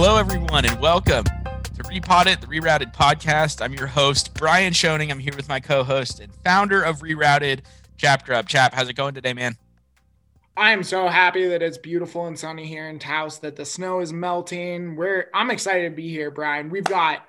[0.00, 3.60] Hello, everyone, and welcome to Repotted, the Rerouted podcast.
[3.60, 5.10] I'm your host, Brian Schoening.
[5.10, 7.62] I'm here with my co host and founder of Rerouted,
[7.96, 8.46] Chap Drub.
[8.46, 9.56] Chap, how's it going today, man?
[10.56, 14.12] I'm so happy that it's beautiful and sunny here in Taos, that the snow is
[14.12, 14.94] melting.
[14.94, 16.70] We're I'm excited to be here, Brian.
[16.70, 17.26] We've got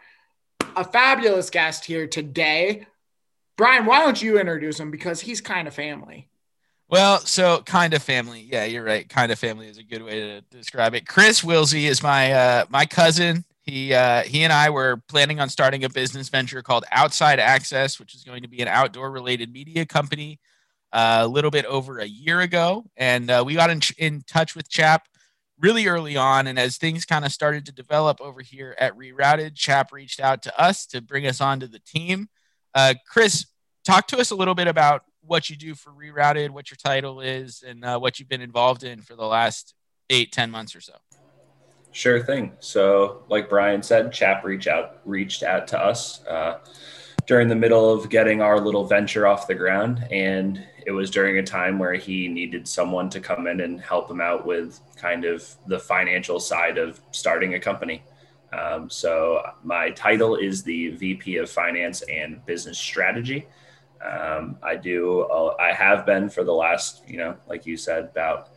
[0.75, 2.85] a fabulous guest here today.
[3.57, 6.28] Brian, why don't you introduce him because he's kind of family.
[6.89, 8.47] Well, so kind of family.
[8.51, 9.07] Yeah, you're right.
[9.07, 11.07] Kind of family is a good way to describe it.
[11.07, 13.45] Chris Wilsey is my uh, my cousin.
[13.61, 17.99] He uh, he and I were planning on starting a business venture called Outside Access,
[17.99, 20.39] which is going to be an outdoor related media company.
[20.91, 24.55] Uh, a little bit over a year ago, and uh, we got in, in touch
[24.55, 25.07] with Chap
[25.59, 26.47] really early on.
[26.47, 30.41] And as things kind of started to develop over here at Rerouted, Chap reached out
[30.41, 32.29] to us to bring us onto the team.
[32.73, 33.45] Uh, Chris,
[33.85, 37.21] talk to us a little bit about what you do for Rerouted, what your title
[37.21, 39.75] is, and uh, what you've been involved in for the last
[40.09, 40.93] eight, ten months or so.
[41.91, 42.53] Sure thing.
[42.59, 46.59] So, like Brian said, Chap reached out reached out to us uh,
[47.27, 51.37] during the middle of getting our little venture off the ground, and it was during
[51.37, 55.25] a time where he needed someone to come in and help him out with kind
[55.25, 58.03] of the financial side of starting a company.
[58.51, 63.47] Um, so, my title is the VP of Finance and Business Strategy.
[64.01, 68.05] Um, I do, uh, I have been for the last, you know, like you said,
[68.05, 68.49] about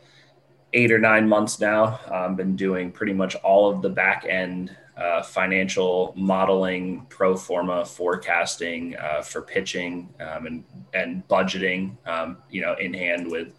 [0.73, 1.99] eight or nine months now.
[2.05, 7.35] I've um, been doing pretty much all of the back end uh, financial modeling, pro
[7.35, 13.53] forma forecasting uh, for pitching um, and, and budgeting, um, you know, in hand with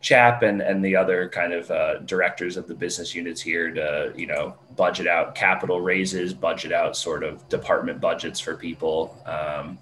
[0.00, 4.12] Chap and, and the other kind of uh, directors of the business units here to,
[4.16, 9.20] you know, budget out capital raises, budget out sort of department budgets for people.
[9.26, 9.78] Um,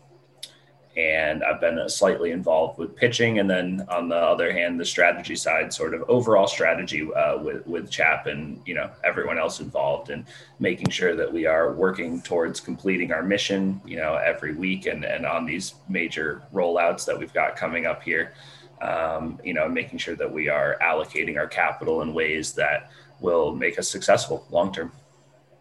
[0.96, 5.36] and I've been slightly involved with pitching, and then on the other hand, the strategy
[5.36, 10.08] side, sort of overall strategy uh, with with Chap and you know everyone else involved,
[10.08, 10.24] and
[10.58, 15.04] making sure that we are working towards completing our mission, you know, every week, and
[15.04, 18.32] and on these major rollouts that we've got coming up here,
[18.80, 23.54] um, you know, making sure that we are allocating our capital in ways that will
[23.54, 24.90] make us successful long term.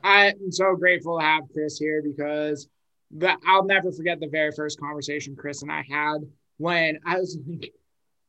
[0.01, 2.69] I'm so grateful to have Chris here because
[3.11, 6.19] that I'll never forget the very first conversation Chris and I had
[6.57, 7.73] when I was like,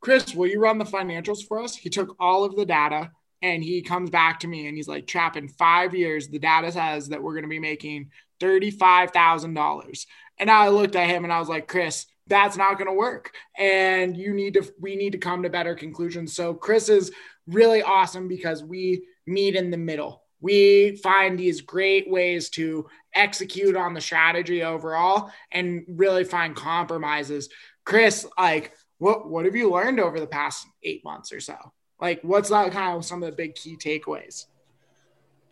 [0.00, 1.74] Chris, will you run the financials for us?
[1.74, 3.10] He took all of the data
[3.42, 6.72] and he comes back to me and he's like, Chap, in five years, the data
[6.72, 8.10] says that we're going to be making
[8.40, 10.06] $35,000.
[10.38, 13.32] And I looked at him and I was like, Chris, that's not going to work.
[13.56, 16.34] And you need to, we need to come to better conclusions.
[16.34, 17.12] So Chris is
[17.46, 23.76] really awesome because we meet in the middle we find these great ways to execute
[23.76, 27.48] on the strategy overall and really find compromises.
[27.84, 31.56] Chris, like what what have you learned over the past eight months or so?
[32.00, 34.46] Like what's that kind of some of the big key takeaways?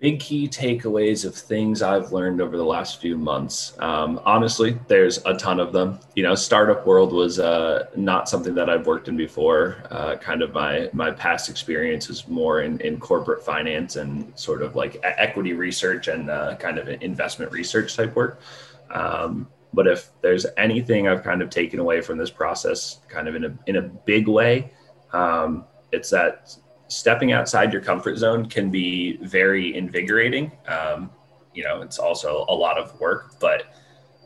[0.04, 3.74] Big key takeaways of things I've learned over the last few months.
[3.78, 5.98] Um, honestly, there's a ton of them.
[6.14, 9.82] You know, startup world was uh, not something that I've worked in before.
[9.90, 14.60] Uh, kind of my my past experience is more in, in corporate finance and sort
[14.60, 18.42] of like equity research and uh, kind of investment research type work.
[18.90, 23.36] Um, but if there's anything I've kind of taken away from this process, kind of
[23.36, 24.70] in a in a big way,
[25.14, 26.54] um, it's that
[26.88, 30.52] stepping outside your comfort zone can be very invigorating.
[30.66, 31.10] Um,
[31.54, 33.64] you know, it's also a lot of work, but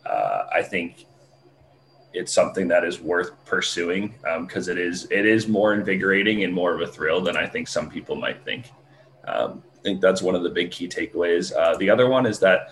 [0.06, 1.06] uh, I think
[2.14, 6.52] it's something that is worth pursuing because um, it is it is more invigorating and
[6.52, 8.70] more of a thrill than I think some people might think.
[9.26, 11.54] Um, I think that's one of the big key takeaways.
[11.56, 12.70] Uh, the other one is that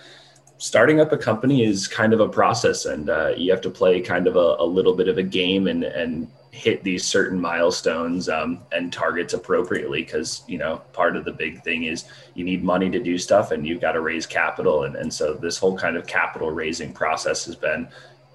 [0.59, 4.01] starting up a company is kind of a process, and uh, you have to play
[4.01, 8.31] kind of a, a little bit of a game and and hit these certain milestones
[8.31, 12.65] um, and targets appropriately because you know part of the big thing is you need
[12.65, 14.85] money to do stuff and you've got to raise capital.
[14.85, 17.87] And, and so this whole kind of capital raising process has been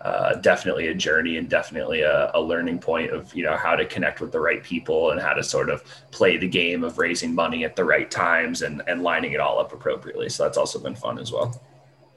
[0.02, 3.86] uh, definitely a journey and definitely a, a, learning point of you know how to
[3.86, 7.34] connect with the right people and how to sort of play the game of raising
[7.34, 10.30] money at the right times and, and lining it all up appropriately.
[10.30, 11.60] So that's also been fun as well.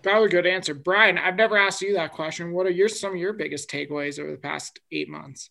[0.05, 0.75] Was a good answer.
[0.75, 2.53] Brian i've never asked you that question.
[2.53, 5.49] What are your some of your biggest takeaways over the past eight months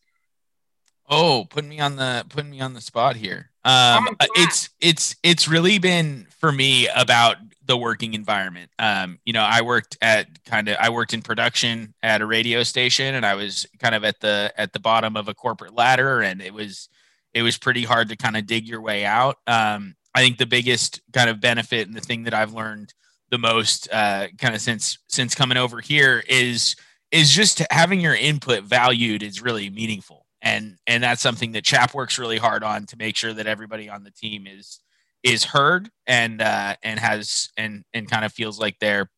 [1.09, 3.49] Oh, putting me on the putting me on the spot here.
[3.65, 8.69] Um, uh, it's it's it's really been for me about the working environment.
[8.79, 12.63] Um, you know, I worked at kind of I worked in production at a radio
[12.63, 16.21] station, and I was kind of at the at the bottom of a corporate ladder,
[16.21, 16.89] and it was
[17.33, 19.37] it was pretty hard to kind of dig your way out.
[19.47, 22.93] Um, I think the biggest kind of benefit and the thing that I've learned
[23.29, 26.75] the most, uh, kind of since since coming over here, is
[27.11, 31.95] is just having your input valued is really meaningful and and that's something that Chap
[31.95, 34.81] works really hard on to make sure that everybody on the team is
[35.23, 39.09] is heard and uh, and has and and kind of feels like they're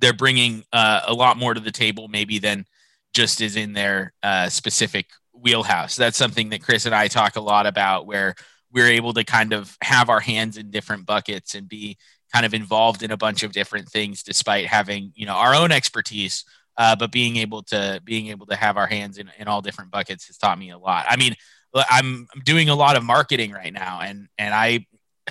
[0.00, 2.64] they're bringing uh, a lot more to the table maybe than
[3.12, 5.96] just is in their uh, specific wheelhouse.
[5.96, 8.34] That's something that Chris and I talk a lot about, where
[8.72, 11.98] we're able to kind of have our hands in different buckets and be
[12.32, 15.70] kind of involved in a bunch of different things, despite having you know our own
[15.70, 16.44] expertise.
[16.76, 19.90] Uh, but being able to being able to have our hands in, in all different
[19.90, 21.04] buckets has taught me a lot.
[21.08, 21.34] I mean,
[21.74, 24.86] I'm, I'm doing a lot of marketing right now, and and I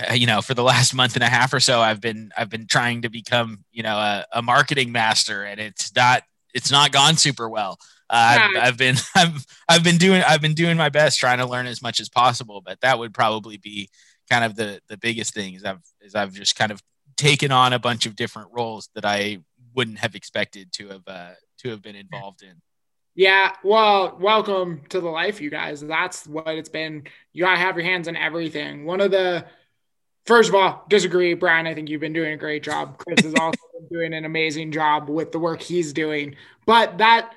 [0.09, 2.49] uh, you know for the last month and a half or so i've been i've
[2.49, 6.21] been trying to become you know a, a marketing master and it's not
[6.53, 7.77] it's not gone super well
[8.09, 11.45] uh, I've, I've, been I've, I've been doing I've been doing my best trying to
[11.45, 13.89] learn as much as possible, but that would probably be
[14.29, 16.81] kind of the the biggest thing is I've is I've just kind of
[17.17, 19.39] taken on a bunch of different roles that I
[19.75, 22.61] wouldn't have expected to have uh, to have been involved in.
[23.15, 25.81] Yeah, well, welcome to the life, you guys.
[25.81, 27.03] That's what it's been.
[27.33, 28.85] You gotta have your hands in everything.
[28.85, 29.45] One of the
[30.29, 31.65] First of all, disagree, Brian.
[31.65, 32.99] I think you've been doing a great job.
[32.99, 33.57] Chris is also
[33.89, 36.35] doing an amazing job with the work he's doing.
[36.67, 37.33] But that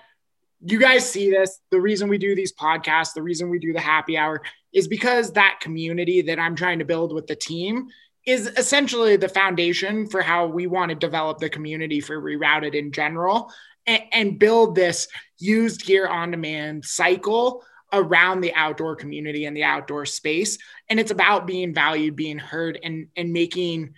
[0.61, 1.58] you guys see this.
[1.70, 4.43] The reason we do these podcasts, the reason we do the happy hour
[4.75, 7.88] is because that community that I'm trying to build with the team
[8.27, 12.93] is essentially the foundation for how we want to develop the community for rerouted in
[12.93, 13.53] general
[13.87, 15.09] and, and build this
[15.39, 20.57] used gear on demand cycle around the outdoor community and the outdoor space.
[20.89, 23.95] And it's about being valued being heard and and making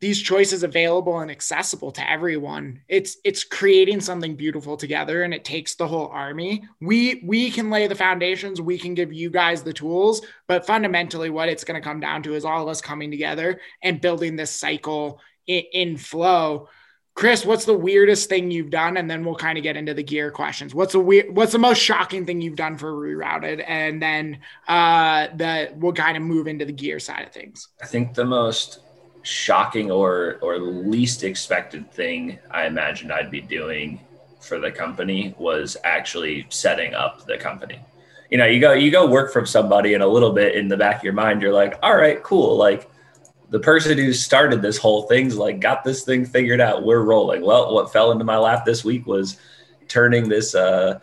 [0.00, 5.44] these choices available and accessible to everyone it's it's creating something beautiful together and it
[5.44, 6.64] takes the whole army.
[6.80, 11.30] We we can lay the foundations we can give you guys the tools but fundamentally
[11.30, 14.36] what it's going to come down to is all of us coming together and building
[14.36, 16.68] this cycle in, in flow.
[17.14, 18.96] Chris what's the weirdest thing you've done?
[18.96, 20.72] And then we'll kind of get into the gear questions.
[20.72, 23.64] What's the weird what's the most shocking thing you've done for rerouted?
[23.66, 27.68] And then uh the we'll kind of move into the gear side of things.
[27.82, 28.78] I think the most
[29.28, 34.00] shocking or or least expected thing I imagined I'd be doing
[34.40, 37.78] for the company was actually setting up the company.
[38.30, 40.78] You know, you go you go work from somebody and a little bit in the
[40.78, 42.56] back of your mind you're like, "All right, cool.
[42.56, 42.90] Like
[43.50, 46.84] the person who started this whole thing's like got this thing figured out.
[46.84, 49.36] We're rolling." Well, what fell into my lap this week was
[49.88, 50.98] turning this uh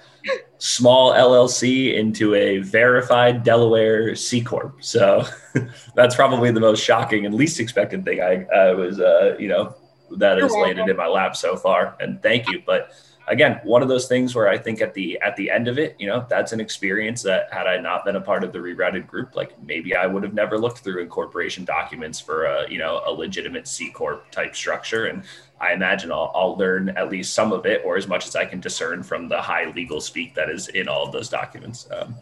[0.57, 4.77] small LLC into a verified Delaware C corp.
[4.83, 5.23] So
[5.95, 9.75] that's probably the most shocking and least expected thing I, I was, uh, you know,
[10.17, 11.95] that has landed in my lap so far.
[11.99, 12.63] And thank you.
[12.65, 12.91] But
[13.27, 15.95] again, one of those things where I think at the at the end of it,
[15.99, 19.07] you know, that's an experience that had I not been a part of the rerouted
[19.07, 23.01] group, like maybe I would have never looked through incorporation documents for a you know
[23.05, 25.07] a legitimate C corp type structure.
[25.07, 25.23] And
[25.59, 28.45] I imagine I'll, I'll learn at least some of it, or as much as I
[28.45, 31.87] can discern from the high legal speak that is in all of those documents.
[31.91, 32.15] Um,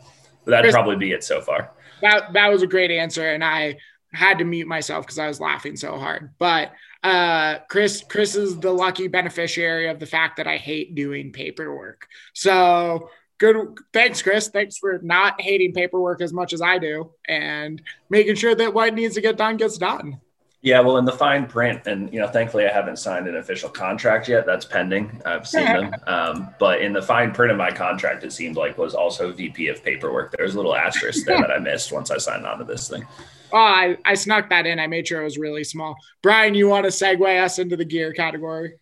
[0.45, 1.71] but that'd Chris, probably be it so far.
[2.01, 3.77] That that was a great answer, and I
[4.13, 6.33] had to mute myself because I was laughing so hard.
[6.37, 6.71] But
[7.03, 12.07] uh, Chris, Chris is the lucky beneficiary of the fact that I hate doing paperwork.
[12.33, 13.77] So good.
[13.91, 14.47] Thanks, Chris.
[14.47, 18.93] Thanks for not hating paperwork as much as I do and making sure that what
[18.93, 20.21] needs to get done gets done.
[20.61, 23.69] Yeah, well, in the fine print, and you know, thankfully, I haven't signed an official
[23.69, 24.45] contract yet.
[24.45, 25.21] That's pending.
[25.25, 28.77] I've seen them, um, but in the fine print of my contract, it seemed like
[28.77, 30.33] was also VP of paperwork.
[30.37, 33.05] There's a little asterisk there that I missed once I signed on to this thing.
[33.53, 34.79] Oh, I, I snuck that in.
[34.79, 35.95] I made sure it was really small.
[36.23, 38.73] Brian, you want to segue us into the gear category?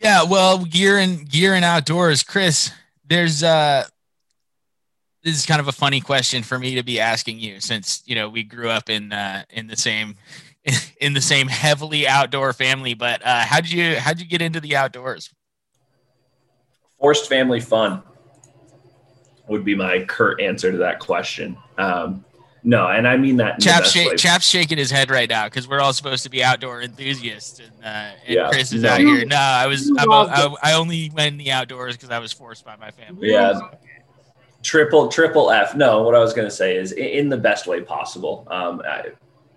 [0.00, 2.22] Yeah, well, gear and gear and outdoors.
[2.22, 2.70] Chris,
[3.04, 3.84] there's uh
[5.24, 8.14] this is kind of a funny question for me to be asking you since you
[8.14, 10.14] know we grew up in uh in the same
[11.00, 12.94] in the same heavily outdoor family.
[12.94, 15.32] But uh, how did you how did you get into the outdoors?
[17.00, 18.02] Forced family fun
[19.48, 21.56] would be my curt answer to that question.
[21.76, 22.24] Um,
[22.64, 23.60] no, and I mean that.
[23.60, 26.80] Chap's, sh- Chap's shaking his head right now because we're all supposed to be outdoor
[26.82, 27.86] enthusiasts, and, uh,
[28.26, 28.48] and yeah.
[28.48, 28.88] Chris is no.
[28.88, 29.26] out here.
[29.26, 29.92] No, I was.
[29.98, 33.30] I, I, I only went in the outdoors because I was forced by my family.
[33.30, 33.60] Yeah.
[34.62, 35.76] Triple triple F.
[35.76, 38.48] No, what I was going to say is in the best way possible.
[38.50, 39.08] Um, I,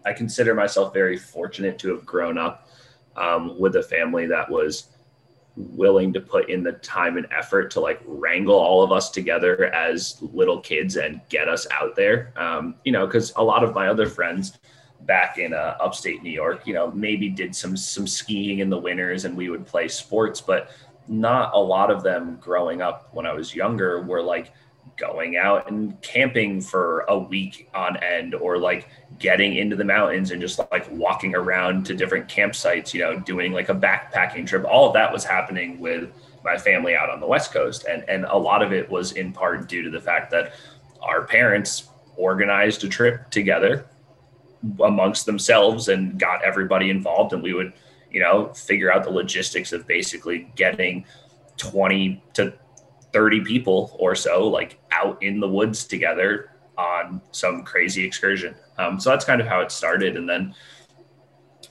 [0.06, 2.68] I consider myself very fortunate to have grown up
[3.16, 4.90] um, with a family that was
[5.58, 9.66] willing to put in the time and effort to like wrangle all of us together
[9.74, 12.32] as little kids and get us out there.
[12.38, 14.60] Um, you know, because a lot of my other friends
[15.02, 18.78] back in uh, upstate New York, you know, maybe did some some skiing in the
[18.78, 20.72] winters and we would play sports, but
[21.08, 24.52] not a lot of them growing up when I was younger were like
[24.98, 28.90] going out and camping for a week on end or like
[29.20, 33.54] getting into the mountains and just like walking around to different campsites you know doing
[33.54, 34.66] like a backpacking trip.
[34.66, 36.12] All of that was happening with
[36.44, 39.32] my family out on the west coast and and a lot of it was in
[39.32, 40.54] part due to the fact that
[41.02, 43.86] our parents organized a trip together
[44.84, 47.72] amongst themselves and got everybody involved and we would
[48.12, 51.06] you know figure out the logistics of basically getting
[51.58, 52.54] 20 to
[53.14, 59.00] 30 people or so like out in the woods together on some crazy excursion um,
[59.00, 60.54] so that's kind of how it started and then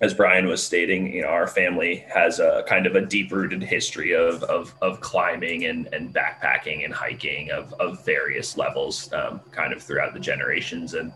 [0.00, 3.62] as Brian was stating, you know, our family has a kind of a deep rooted
[3.62, 9.40] history of, of, of climbing and, and backpacking and hiking of, of various levels, um,
[9.52, 10.94] kind of throughout the generations.
[10.94, 11.12] And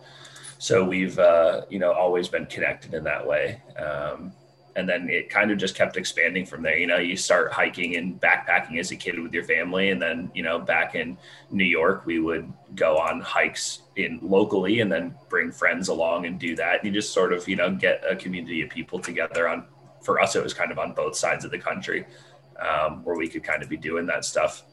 [0.58, 3.60] so we've, uh, you know, always been connected in that way.
[3.76, 4.32] Um,
[4.80, 6.76] and then it kind of just kept expanding from there.
[6.76, 10.30] You know, you start hiking and backpacking as a kid with your family, and then
[10.34, 11.16] you know, back in
[11.50, 16.40] New York, we would go on hikes in locally, and then bring friends along and
[16.40, 16.76] do that.
[16.78, 19.46] And you just sort of you know get a community of people together.
[19.48, 19.66] On
[20.02, 22.06] for us, it was kind of on both sides of the country,
[22.58, 24.64] um, where we could kind of be doing that stuff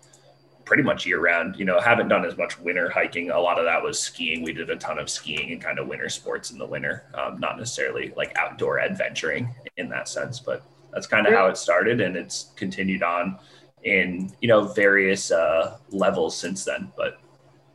[0.68, 1.58] pretty much year round.
[1.58, 3.32] You know, haven't done as much winter hiking.
[3.32, 4.44] A lot of that was skiing.
[4.44, 7.40] We did a ton of skiing and kind of winter sports in the winter, um,
[7.40, 12.02] not necessarily like outdoor adventuring in that sense, but that's kind of how it started
[12.02, 13.40] and it's continued on
[13.84, 16.92] in, you know, various uh, levels since then.
[16.98, 17.20] But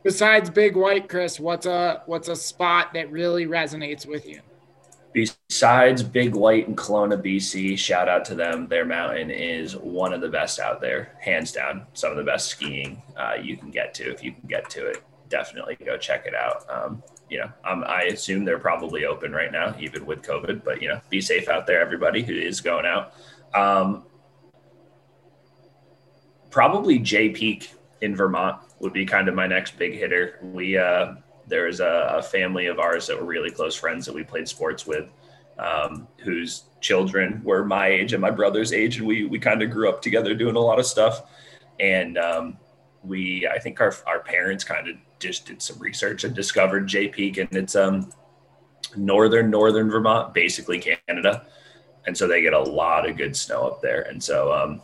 [0.03, 4.41] besides Big White, Chris, what's a what's a spot that really resonates with you?
[5.13, 8.67] Besides Big White and Kelowna, BC, shout out to them.
[8.67, 11.85] Their mountain is one of the best out there, hands down.
[11.93, 14.11] Some of the best skiing uh, you can get to.
[14.11, 16.65] If you can get to it, definitely go check it out.
[16.69, 20.63] Um, you know, um, I assume they're probably open right now, even with COVID.
[20.63, 23.13] But you know, be safe out there, everybody who is going out.
[23.53, 24.03] Um,
[26.49, 30.39] probably Jay Peak in Vermont would be kind of my next big hitter.
[30.41, 31.15] We uh,
[31.47, 34.85] there's a, a, family of ours that were really close friends that we played sports
[34.85, 35.09] with,
[35.59, 39.69] um, whose children were my age and my brother's age, and we we kind of
[39.69, 41.23] grew up together doing a lot of stuff.
[41.79, 42.57] And um,
[43.03, 47.07] we, I think our our parents kind of just did some research and discovered Jay
[47.07, 48.11] Peak, and it's um
[48.95, 51.45] northern northern Vermont, basically Canada,
[52.05, 54.01] and so they get a lot of good snow up there.
[54.03, 54.81] And so um,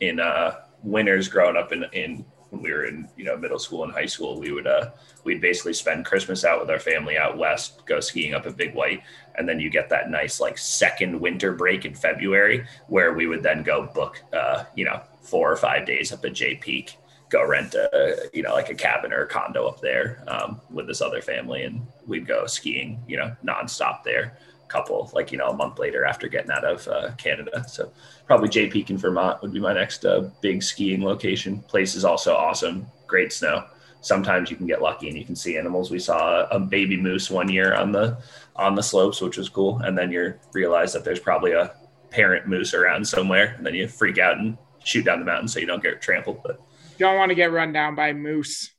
[0.00, 3.82] in uh, winters growing up in in when we were in you know middle school
[3.82, 4.90] and high school we would uh
[5.24, 8.74] we'd basically spend christmas out with our family out west go skiing up at big
[8.74, 9.02] white.
[9.34, 13.42] And then you get that nice like second winter break in february where we would
[13.42, 16.98] then go book uh you know four or five days up at jay peak
[17.30, 20.86] go rent a you know like a cabin or a condo up there um, with
[20.86, 21.62] this other family.
[21.62, 24.36] And we'd go skiing you know nonstop there
[24.72, 27.92] couple like you know a month later after getting out of uh, canada so
[28.32, 31.60] probably Jay Peak in Vermont would be my next uh, big skiing location.
[31.62, 33.66] Place is also awesome, great snow.
[34.00, 35.90] Sometimes you can get lucky and you can see animals.
[35.90, 38.16] We saw a baby moose one year on the
[38.56, 39.80] on the slopes, which was cool.
[39.84, 41.74] And then you realize that there's probably a
[42.10, 45.60] parent moose around somewhere, and then you freak out and shoot down the mountain so
[45.60, 46.42] you don't get trampled.
[46.42, 46.58] But
[46.92, 48.72] you don't want to get run down by moose.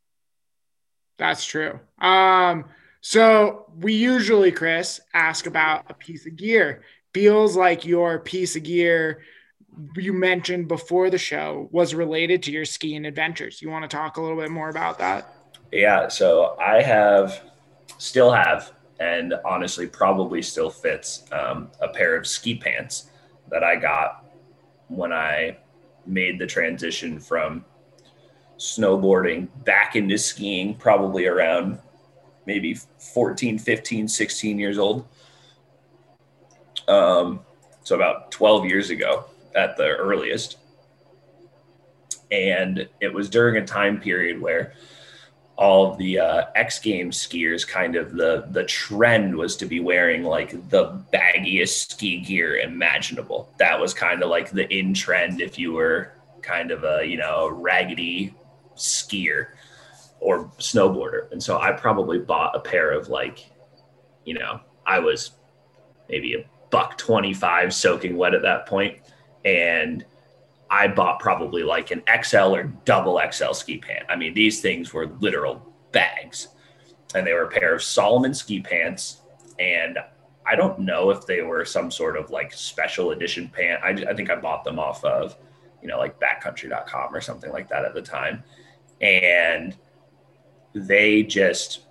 [1.18, 1.80] That's true.
[2.00, 2.66] Um,
[3.06, 6.84] so we usually, Chris, ask about a piece of gear.
[7.14, 9.22] Feels like your piece of gear
[9.98, 13.62] you mentioned before the show was related to your skiing adventures.
[13.62, 15.28] You want to talk a little bit more about that?
[15.74, 16.08] Yeah.
[16.08, 17.44] So I have,
[17.98, 23.10] still have, and honestly, probably still fits um, a pair of ski pants
[23.50, 24.26] that I got
[24.88, 25.58] when I
[26.06, 27.66] made the transition from
[28.58, 31.80] snowboarding back into skiing, probably around
[32.46, 32.76] maybe
[33.14, 35.08] 14, 15, 16 years old.
[36.88, 37.42] Um,
[37.84, 40.58] so about 12 years ago at the earliest.
[42.32, 44.74] And it was during a time period where
[45.56, 50.24] all the uh, X Games skiers kind of the the trend was to be wearing
[50.24, 53.54] like the baggiest ski gear imaginable.
[53.60, 57.18] That was kind of like the in trend if you were kind of a you
[57.18, 58.34] know raggedy
[58.76, 59.50] skier
[60.24, 61.32] or snowboarder.
[61.32, 63.50] And so I probably bought a pair of like,
[64.26, 65.32] you know, I was
[66.10, 69.00] maybe a buck 25 soaking wet at that point
[69.46, 70.06] and
[70.74, 74.06] I bought probably like an XL or double XL ski pant.
[74.10, 75.62] I mean, these things were literal
[75.92, 76.48] bags,
[77.14, 79.22] and they were a pair of Salomon ski pants.
[79.60, 80.00] And
[80.48, 83.84] I don't know if they were some sort of like special edition pant.
[83.84, 85.38] I, I think I bought them off of,
[85.82, 88.44] you know, like backcountry.com or something like that at the time.
[89.00, 89.76] And
[90.74, 91.82] they just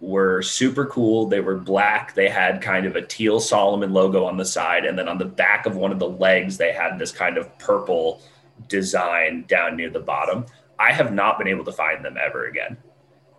[0.00, 1.26] were super cool.
[1.26, 2.14] They were black.
[2.14, 4.84] They had kind of a teal Salomon logo on the side.
[4.84, 7.58] And then on the back of one of the legs, they had this kind of
[7.58, 8.20] purple
[8.68, 10.46] design down near the bottom.
[10.78, 12.76] I have not been able to find them ever again.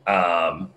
[0.08, 0.72] Um,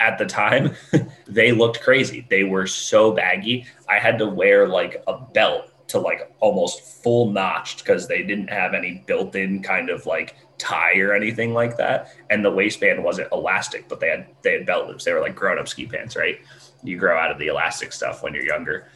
[0.00, 0.74] at the time,
[1.26, 2.26] they looked crazy.
[2.28, 3.66] They were so baggy.
[3.88, 8.48] I had to wear like a belt to like almost full notched because they didn't
[8.48, 12.12] have any built in kind of like tie or anything like that.
[12.30, 15.04] And the waistband wasn't elastic, but they had they had belt loops.
[15.04, 16.38] They were like grown up ski pants, right?
[16.82, 18.88] you grow out of the elastic stuff when you're younger.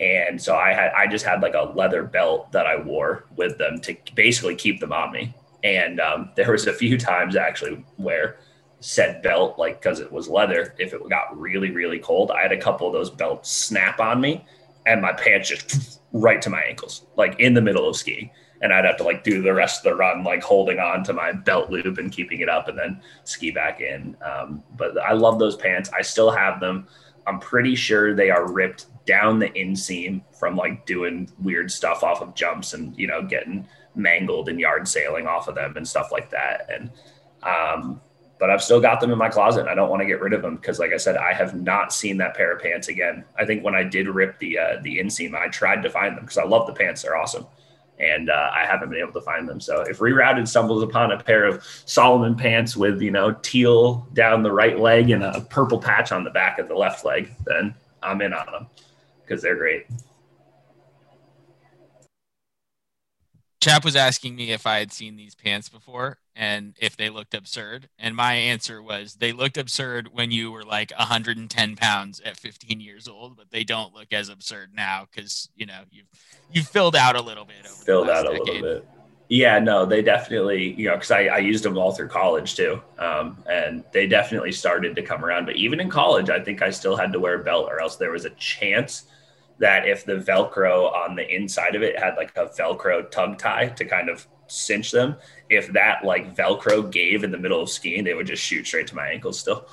[0.00, 3.58] And so I had I just had like a leather belt that I wore with
[3.58, 5.34] them to basically keep them on me.
[5.64, 8.36] And um, there was a few times actually where
[8.80, 12.52] said belt, like because it was leather, if it got really really cold, I had
[12.52, 14.44] a couple of those belts snap on me,
[14.86, 18.30] and my pants just right to my ankles, like in the middle of skiing.
[18.60, 21.12] And I'd have to like do the rest of the run, like holding on to
[21.12, 24.16] my belt loop and keeping it up and then ski back in.
[24.22, 25.90] Um, but I love those pants.
[25.96, 26.88] I still have them.
[27.26, 32.20] I'm pretty sure they are ripped down the inseam from like doing weird stuff off
[32.20, 36.10] of jumps and you know getting mangled and yard sailing off of them and stuff
[36.10, 36.68] like that.
[36.72, 36.90] And
[37.42, 38.00] um,
[38.38, 39.66] but I've still got them in my closet.
[39.66, 41.92] I don't want to get rid of them because, like I said, I have not
[41.92, 43.24] seen that pair of pants again.
[43.36, 46.24] I think when I did rip the uh, the inseam, I tried to find them
[46.24, 47.46] because I love the pants; they're awesome,
[48.00, 49.60] and uh, I haven't been able to find them.
[49.60, 54.42] So if rerouted stumbles upon a pair of Salomon pants with you know teal down
[54.42, 57.74] the right leg and a purple patch on the back of the left leg, then
[58.02, 58.66] I'm in on them
[59.24, 59.86] because they're great.
[63.68, 67.34] Chap was asking me if I had seen these pants before and if they looked
[67.34, 67.88] absurd.
[67.98, 72.80] And my answer was they looked absurd when you were like 110 pounds at 15
[72.80, 76.06] years old, but they don't look as absurd now because you know you've
[76.50, 77.66] you've filled out a little bit.
[77.66, 78.62] filled out a decade.
[78.62, 78.88] little bit.
[79.30, 82.80] Yeah, no, they definitely, you know, because I, I used them all through college too.
[82.98, 85.44] Um, and they definitely started to come around.
[85.44, 87.96] But even in college, I think I still had to wear a belt or else
[87.96, 89.02] there was a chance
[89.58, 93.68] that if the Velcro on the inside of it had like a Velcro tug tie
[93.68, 95.16] to kind of cinch them,
[95.50, 98.86] if that like Velcro gave in the middle of skiing, they would just shoot straight
[98.88, 99.68] to my ankles still.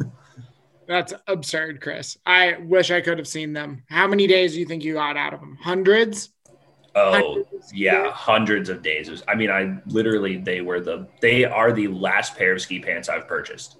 [0.88, 2.18] That's absurd, Chris.
[2.26, 3.84] I wish I could have seen them.
[3.88, 5.56] How many days do you think you got out of them?
[5.60, 6.30] Hundreds?
[6.94, 9.22] Oh, hundreds yeah, hundreds of days.
[9.26, 13.08] I mean, I literally they were the they are the last pair of ski pants
[13.08, 13.78] I've purchased.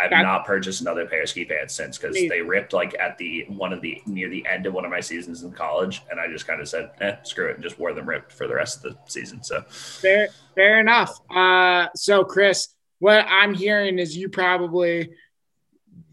[0.00, 3.18] I've That's, not purchased another pair of ski pants since because they ripped like at
[3.18, 6.18] the one of the near the end of one of my seasons in college, and
[6.18, 8.54] I just kind of said, "eh, screw it," and just wore them ripped for the
[8.54, 9.42] rest of the season.
[9.42, 11.18] So fair, fair enough.
[11.30, 15.10] Uh, so Chris, what I'm hearing is you probably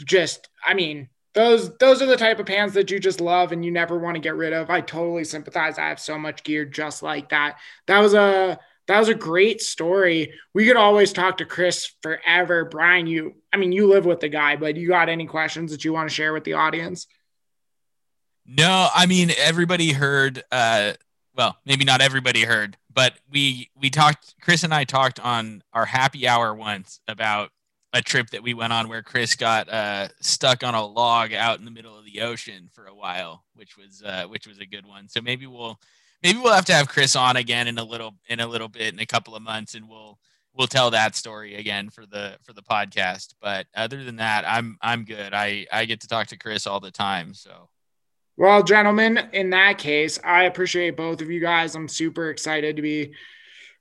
[0.03, 3.63] just, I mean, those those are the type of pants that you just love and
[3.63, 4.69] you never want to get rid of.
[4.69, 5.77] I totally sympathize.
[5.77, 7.57] I have so much gear just like that.
[7.85, 10.33] That was a that was a great story.
[10.53, 12.65] We could always talk to Chris forever.
[12.65, 15.83] Brian, you, I mean, you live with the guy, but you got any questions that
[15.83, 17.07] you want to share with the audience?
[18.45, 20.93] No, I mean, everybody heard, uh,
[21.35, 25.85] well, maybe not everybody heard, but we, we talked, Chris and I talked on our
[25.85, 27.49] happy hour once about
[27.91, 31.59] a trip that we went on where Chris got uh, stuck on a log out
[31.59, 34.65] in the middle of the ocean for a while, which was, uh, which was a
[34.65, 35.09] good one.
[35.09, 35.77] So maybe we'll,
[36.23, 38.93] maybe we'll have to have Chris on again in a little in a little bit
[38.93, 40.17] in a couple of months, and we'll
[40.53, 43.33] we'll tell that story again for the for the podcast.
[43.41, 45.33] But other than that, I'm I'm good.
[45.33, 47.69] I I get to talk to Chris all the time, so.
[48.39, 51.73] Well, gentlemen, in that case, I appreciate both of you guys.
[51.73, 53.13] I'm super excited to be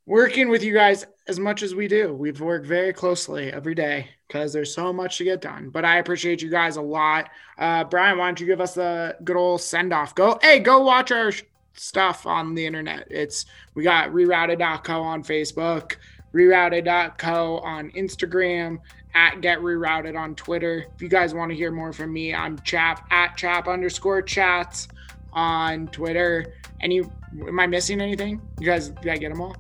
[0.06, 2.14] working with you guys as much as we do.
[2.14, 5.68] We've worked very closely every day because there's so much to get done.
[5.68, 7.28] But I appreciate you guys a lot.
[7.58, 10.14] Uh, Brian, why don't you give us the good old send off?
[10.14, 11.32] Go, hey, go watch our
[11.76, 13.06] stuff on the internet.
[13.10, 15.96] It's we got rerouted.co on Facebook,
[16.34, 18.78] rerouted.co on Instagram,
[19.14, 20.86] at get rerouted on Twitter.
[20.94, 24.88] If you guys want to hear more from me, I'm chap at chap underscore chats
[25.32, 26.54] on Twitter.
[26.80, 28.40] Any am I missing anything?
[28.60, 29.56] You guys did I get them all?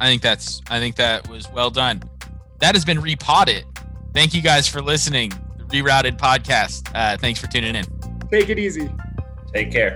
[0.00, 2.02] I think that's I think that was well done.
[2.60, 3.64] That has been repotted.
[4.12, 5.32] Thank you guys for listening.
[5.58, 6.90] The Rerouted podcast.
[6.94, 7.84] Uh, thanks for tuning in.
[8.30, 8.88] Take it easy.
[9.52, 9.94] Take care.